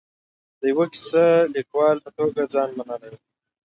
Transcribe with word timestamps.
د 0.59 0.61
یوه 0.71 0.85
کیسه 0.93 1.25
لیکوال 1.55 1.97
په 2.05 2.09
توګه 2.17 2.41
ځان 2.53 2.69
منلی 2.77 3.09
و. 3.11 3.15